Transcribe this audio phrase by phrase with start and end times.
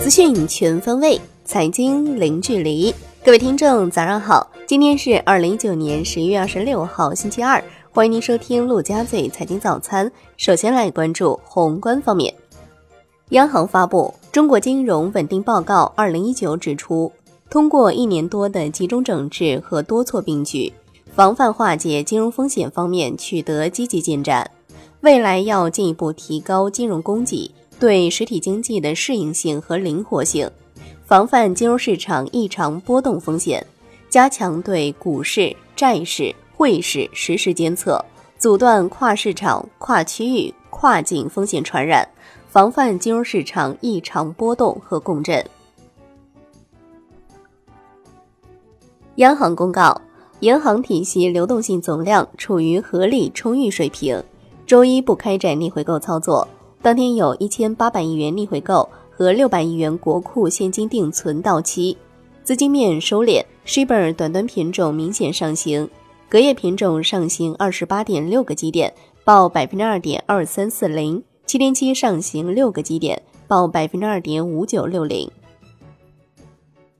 [0.00, 2.94] 资讯全方位，财经零距离。
[3.24, 4.48] 各位听众，早上好！
[4.66, 7.62] 今天是二零一九年十一月二十六号，星期二。
[7.90, 10.10] 欢迎您收听陆家嘴财经早餐。
[10.36, 12.32] 首先来关注宏观方面，
[13.30, 17.10] 央行发布《中国金融稳定报告（二零一九）》，指出，
[17.50, 20.72] 通过一年多的集中整治和多措并举，
[21.14, 24.50] 防范化解金融风险方面取得积极进展。
[25.06, 30.50] 未来要进一步提高金融供给对实体经济的适应性和灵活性，
[31.04, 33.64] 防范金融市场异常波动风险，
[34.10, 36.34] 加强对股市、债市。
[36.56, 38.04] 汇市实时监测，
[38.36, 42.08] 阻断跨市场、跨区域、跨境风险传染，
[42.48, 45.44] 防范金融市场异常波动和共振。
[49.16, 50.00] 央行公告，
[50.40, 54.20] 银行体系流动性总量处于合理充裕水平，
[54.66, 56.46] 周一不开展逆回购操作。
[56.82, 61.96] 当天有一千八百亿元逆回购和六百亿元国库现金定存到期，
[62.42, 65.88] 资金面收敛，Shibor 短端品种明显上行。
[66.28, 68.92] 隔夜品种上行二十八点六个基点，
[69.24, 75.30] 报百分之二点二三四零；七天期上行六个基点，报百分之二点五九六零。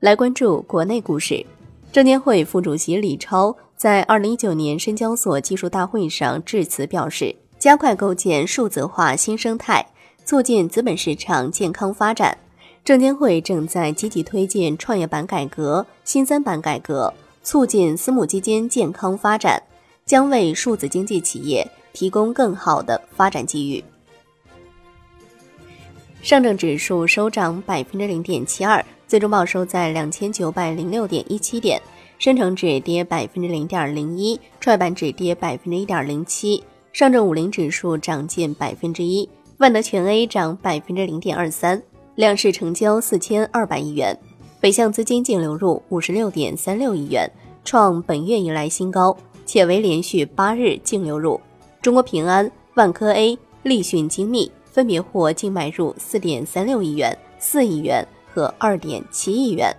[0.00, 1.46] 来关注国内股市，
[1.90, 7.34] 证监会副主席李超在二零一九年深交所技术大会上致辞表示，
[7.64, 9.86] 加快构建数字化新生态，
[10.26, 12.36] 促进资本市场健康发展。
[12.84, 17.10] 证监会正在积极推进创业板改革、新三板改革。
[17.42, 19.62] 促进私募基金健康发展，
[20.04, 23.82] 将为数字经济企业提供更好的发展机遇。
[26.20, 31.80] 上证指数收涨百分之零点七二，最终报收在两千九百零六点一七点。
[32.18, 36.62] 深成指跌百分之零点零一，创业板指跌百分之一点零七。
[36.94, 39.28] 上证五零指数涨近百分之一，
[39.58, 41.82] 万德全 A 涨百分之零点二三，
[42.14, 44.16] 两市成交四千二百亿元。
[44.60, 47.28] 北向资金净流入五十六点三六亿元，
[47.64, 51.40] 创本月以来新高，且为连续八日净流入。
[51.82, 59.74] 中国平安、万科 A、立讯精密分别获净买入四点三六亿元、四亿元和二点七亿元。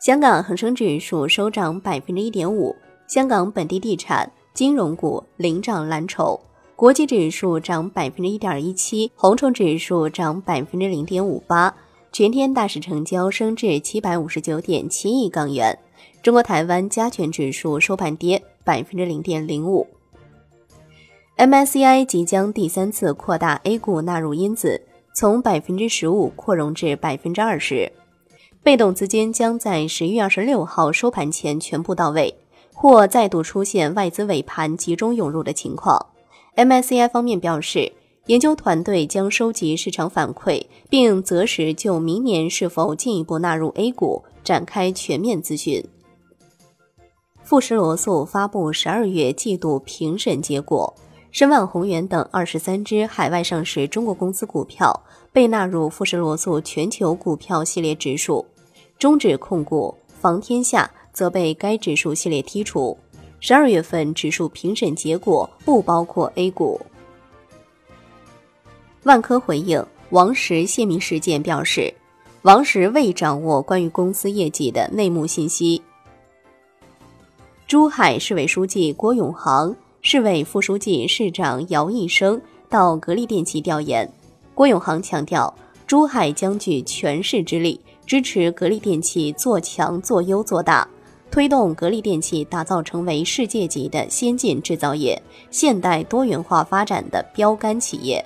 [0.00, 2.74] 香港恒生指数收涨百分之一点五，
[3.06, 6.40] 香港本地地产、金融股领涨蓝筹。
[6.74, 11.74] 国际指数涨百分之一点一七，红筹指数涨百分之零点五八。
[12.12, 15.78] 全天大市成交升至七百五十九点七亿港元。
[16.22, 19.86] 中国台湾加权指数收盘跌百分之零点零五。
[21.36, 24.80] MSCI 即将第三次扩大 A 股纳入因子，
[25.14, 27.92] 从百分之十五扩容至百分之二十。
[28.62, 32.34] 被动资金将在十一月二十六号收盘前全部到位，
[32.80, 36.06] 或再度出现外资尾盘集中涌入的情况。
[36.56, 37.92] MSCI 方面表示。
[38.28, 45.82] 研究团队将收集市场反馈，并择时就明年是否进一步纳入 A 股展开全面咨询。
[47.42, 50.94] 富时罗素发布十二月季度评审结果，
[51.30, 55.02] 申万宏源等二十三只海外上市中国公司股票
[55.32, 58.44] 被纳入富时罗素全球股票系列指数，
[58.98, 62.96] 中指控股、房天下则被该指数系列剔除。
[63.40, 66.80] 十二月份指数评审结果不包括 A 股。
[69.02, 71.92] 万科回应王石泄密事件表示，
[72.42, 75.82] 王石未掌握关于公司业绩的内幕信息。
[77.66, 84.08] 珠海市委书记郭永航、市委副书记、市长姚毅生到格力电器调研。
[84.54, 85.52] 郭永航强调，
[85.84, 90.88] 珠海将举全市之力支持格力电器做强、做优、做大，
[91.30, 98.24] 推动格力电器打造成为世界级的先进制造业、现代多元化发展的标杆企业。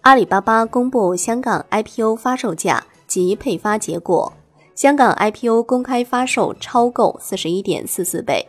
[0.00, 4.32] 阿里巴巴公布香港 IPO 发售价及配发结果，
[4.74, 8.46] 香港 IPO 公开发售超购四十一点四四倍，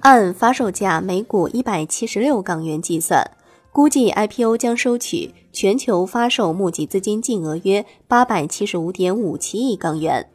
[0.00, 3.24] 按发售价每股一百七十六港元计算，
[3.70, 10.28] 估计 IPO 将收取全球发售募集资金净额约八百七十五点五七亿港元。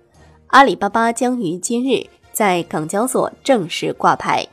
[0.51, 4.45] 阿里巴巴将于今日在港交所正式挂牌。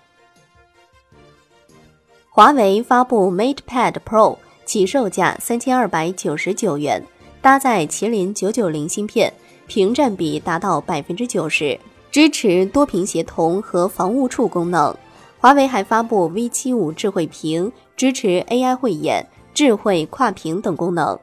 [2.31, 4.37] 华为发布 MatePad Pro。
[4.65, 7.03] 起售价三千二百九十九元，
[7.41, 9.33] 搭载麒麟九九零芯片，
[9.67, 11.81] 屏占比达到百分之九十，
[12.11, 14.95] 支持多屏协同和防误触功能。
[15.39, 21.19] 华为还发布 V 七五智慧屏，支持 AI 慧眼、智慧跨屏等功能。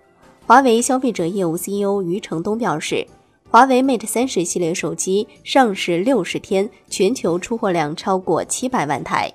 [0.47, 3.05] 华为消费者业务 CEO 余承东表示，
[3.55, 9.31] 华为 Mate 三十系列手机上市六十天，全球出货量超过七百万台。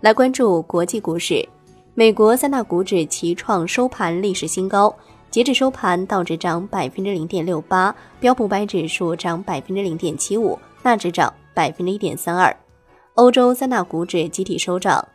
[0.00, 1.48] 来关注国际股市，
[1.94, 4.92] 美国三大股指齐创收盘历史新高。
[5.30, 12.52] 截至收盘，道指涨百分之零点六八，标普百指数涨百分之零点七五，纳指涨百分之一点三二。
[13.14, 15.06] 欧洲三大股指集体收涨。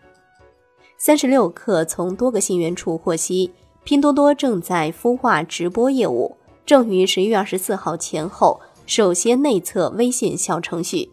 [0.98, 3.52] 三十六氪从多个信源处获悉，
[3.84, 6.38] 拼多多正在孵化直播业务，
[6.72, 11.10] 正于十一月二十四号前后首先内测微信小程序。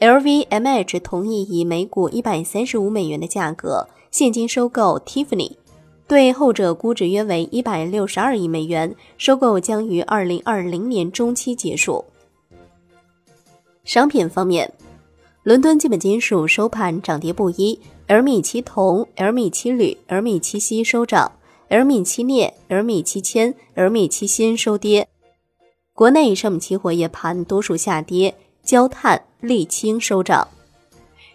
[0.00, 5.52] LVMH 同意以每股一百三十五美元的价格现金收购 Tiffany。
[6.08, 12.04] 对后者估值约为一百六十二亿美元，收购将于二零二零年中期结束。
[13.84, 14.72] 商品方面，
[15.44, 21.30] 伦敦基本金属收盘涨跌不一，而米奇铜、而米奇铝、而米奇锡收涨，
[21.70, 25.06] 尔米奇镍、尔米奇铅、尔米奇锌收跌。
[25.94, 28.34] 国内商品期货夜盘多数下跌，
[28.64, 30.48] 焦炭、沥青收涨。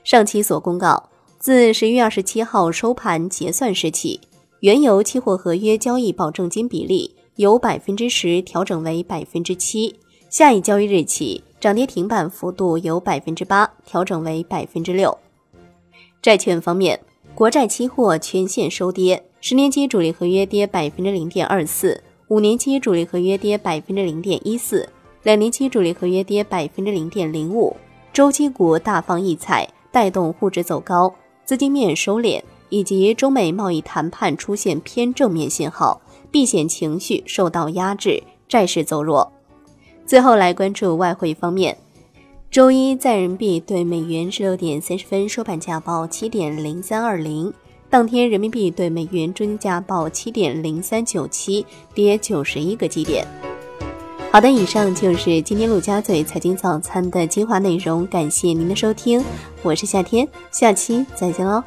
[0.03, 1.09] 上期所公告，
[1.39, 4.19] 自十一月二十七号收盘结算时起。
[4.59, 9.95] 原油期货合约交易保证金比例由百分之十调整为百分之七，
[10.29, 15.17] 下一交易日起涨跌停板幅度由百分之八调整为百分之六。
[16.21, 16.99] 债券方面，
[17.33, 24.89] 国债期货全线收跌，十年期主力合约跌百分之零点二四，五年期主力合约跌百分之零点一四，
[25.21, 27.77] 两年期主力合约跌百分之零点零五。
[28.11, 31.13] 周期股大放异彩，带动沪指走高，
[31.43, 32.41] 资金面收敛。
[32.69, 36.01] 以及中美贸易谈判出现偏正面信号，
[36.31, 39.31] 避险情绪受到压制，债市走弱。
[40.07, 41.77] 最后来关注外汇方面，
[42.49, 47.53] 周一在人民币对美元十六点三十分收盘价报七点零三二零，
[47.95, 53.25] 当天人民币对美元均价报七点零三九七，跌九十一个基点。
[54.33, 59.23] 好的，以上就是今天陆家嘴财经早餐的精华内容，感谢您的收听，
[59.63, 61.63] 我是夏天，下期再见喽。